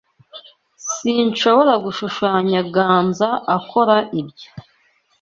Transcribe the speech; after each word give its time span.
Sinshobora 0.95 1.73
gushushanya 1.85 2.59
Ganza 2.73 3.29
akora 3.57 3.95
ibyo. 4.19 4.49